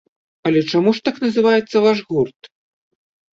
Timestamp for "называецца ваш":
1.25-1.97